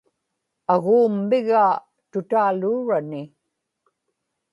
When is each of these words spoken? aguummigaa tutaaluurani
aguummigaa 0.73 1.73
tutaaluurani 2.11 3.21